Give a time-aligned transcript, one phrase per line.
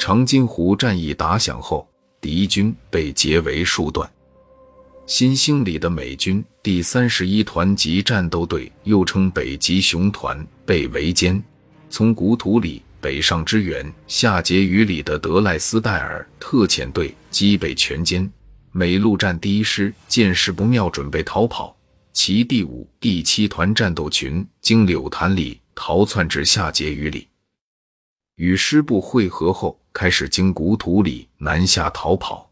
[0.00, 1.86] 长津湖战役打响后，
[2.22, 4.10] 敌军被截为数段。
[5.04, 11.38] 新兴里的美军第三十一团级战斗队，又称北极熊团，被围歼。
[11.90, 18.26] 从古土里北上支援下碣隅里的德赖斯戴尔特遣队击被全歼。
[18.72, 21.76] 美陆战第一师见势不妙，准备逃跑，
[22.14, 27.28] 其第五、第七团战斗群经柳潭里逃窜至下碣隅里，
[28.40, 29.78] 与师部会合后。
[29.92, 32.48] 开始经古土里南下逃跑。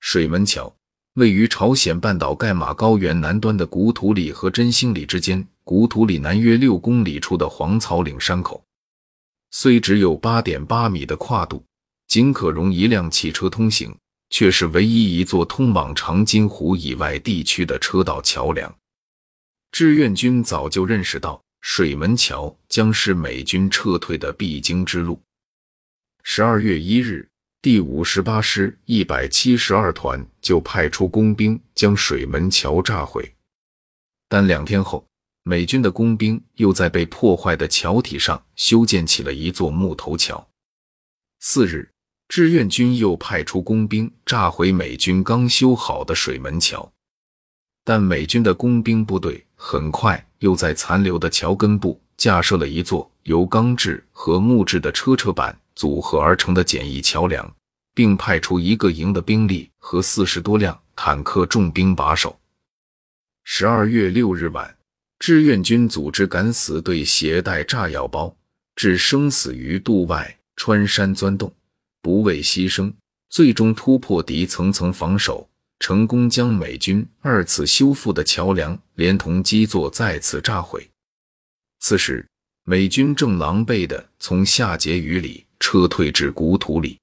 [0.00, 0.74] 水门桥
[1.14, 8.60] 位于朝鲜半岛盖马高原南端的古土里和真兴里之间，古土里南约六公里处的黄草岭山口。
[9.52, 11.64] 虽只有八点八米的跨度，
[12.08, 13.96] 仅可容一辆汽车通行，
[14.30, 18.74] 却是唯一一座通往长津湖以外地区的车道桥梁。
[19.70, 25.20] 志愿军早就认识到，水门桥将是美军撤退的必经之路。
[26.22, 27.28] 十二月一日，
[27.62, 33.34] 第五十八师一百七十二团就派出工兵将水门桥炸毁。
[34.28, 35.06] 但两天后，
[35.42, 40.48] 美军的工兵又在被破坏的桥体上修建起了一座木头桥。
[41.40, 41.90] 四日，
[42.28, 46.92] 志愿军又派出工兵炸毁美军刚修好的水门桥。
[47.90, 55.58] 但美军的工兵部队很快又在残留的桥根部架设了一座由钢制和木质的车车板。
[55.74, 57.52] 组合而成的简易桥梁，
[57.92, 62.38] 并派出一个营的兵力和四十多辆坦克重兵把守。
[63.42, 64.76] 十二月六日晚，
[65.18, 68.36] 志愿军组织敢死队携带炸药包，
[68.76, 71.52] 置生死于度外，穿山钻洞，
[72.00, 72.92] 不畏牺牲，
[73.28, 75.49] 最终突破敌层层防守，
[75.80, 80.88] 成功将美军二次修复的桥梁连同基座再次炸毁。
[81.80, 82.24] 此时，
[82.64, 85.44] 美军正狼狈地从下碣隅里。
[85.62, 86.98] 撤退至古土里，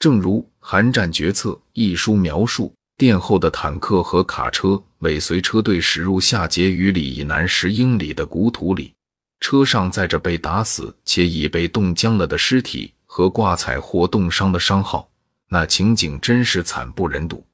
[0.00, 8.92] 正如《韩战决策》一书描述，殿后的坦克和卡车尾随车队驶入下碣隅里以南十英里的古土里，
[9.38, 15.08] 车上载着被打死且已被冻僵了的尸体和挂彩或冻伤的伤号，
[15.48, 17.46] 那情景真是惨不忍睹。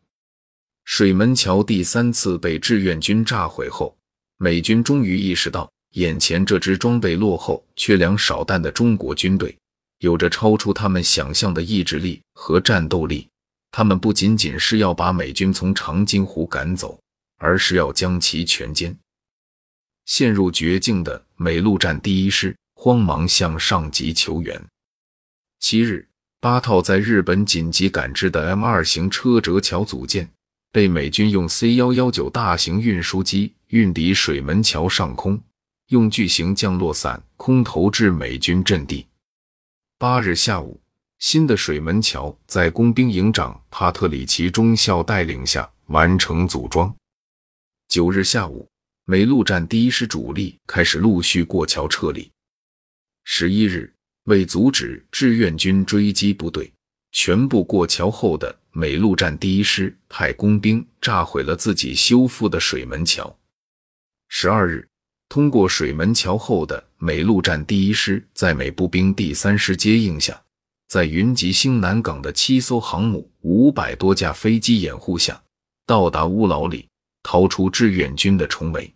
[0.87, 3.95] 水门桥第三次被志愿军炸毁后，
[4.39, 9.55] 美军终于意识到，眼前这支装备落后、缺粮少弹的中国军队。
[9.99, 13.29] 有着超出他们想象的意志力和战斗力，
[13.73, 16.99] 他们不仅仅是要把美军从长津湖赶走，
[17.39, 18.95] 而是要将其全歼。
[20.05, 24.63] 陷入绝境的美陆战第一师慌忙向上级求援。
[25.59, 26.07] 七日，
[26.41, 30.31] 八套在日本紧急赶制的 M 二型车辙桥组件
[30.77, 35.41] 被美军用 C 幺幺九大型运输机运抵水门桥上空，
[35.89, 39.07] 用巨型降落伞空投至美军阵地。
[39.97, 40.79] 八日下午，
[41.19, 46.95] 新的水门桥在工兵营长帕特里奇中校带领下完成组装。
[47.89, 48.69] 九日下午，
[49.07, 52.31] 美陆战第一师主力开始陆续过桥撤离。
[53.25, 53.91] 十一日，
[54.25, 56.71] 为阻止志愿军追击部队
[57.13, 63.35] 全部过桥后的美陆战第一师派工兵炸毁了自己修复的水门桥。
[64.29, 64.87] 十二日。
[65.31, 70.41] 通过水门桥后的美陆战第一师，在美步兵第三师接应下，
[70.87, 75.43] 在云集兴南港的七艘航母、五百多架飞机掩护下，
[75.85, 76.87] 到达乌老里，
[77.25, 78.93] 逃出志愿军的重围。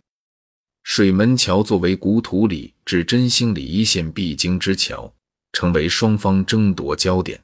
[0.83, 5.13] 水门桥作为古土里至真兴里一线必经之桥，
[5.51, 7.43] 成为双方争夺焦点。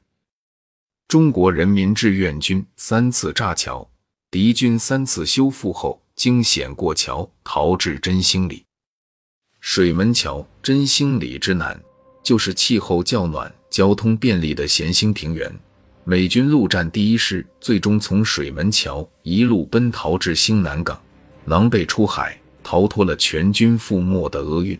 [1.08, 3.88] 中国人民志愿军三次炸桥，
[4.30, 8.62] 敌军三次修复后，惊险过桥，逃至真兴里。
[9.58, 11.80] 水门桥真兴里之南，
[12.22, 15.50] 就是气候较暖、交通便利的咸兴平原。
[16.04, 21.00] 美军陆战第一师最终从水门桥一路奔逃至兴南港，
[21.46, 24.78] 狼狈出海，逃脱了全军覆没的厄运。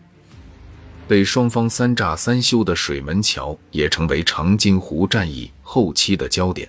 [1.07, 6.67] 被双方三炸三修的水门桥，也成为长津湖战役后期的焦点。